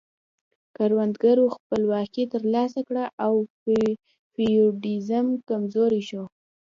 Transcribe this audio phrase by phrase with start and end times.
[0.75, 3.33] کروندګرو خپلواکي ترلاسه کړه او
[4.33, 6.23] فیوډالیزم کمزوری شو.